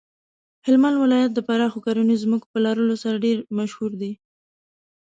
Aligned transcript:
هلمند 0.65 0.95
ولایت 1.03 1.31
د 1.33 1.39
پراخو 1.47 1.83
کرنیزو 1.85 2.23
ځمکو 2.25 2.47
په 2.53 2.59
لرلو 2.65 2.95
سره 3.03 3.23
ډیر 3.25 3.37
مشهور 3.57 3.91
دی. 4.01 4.11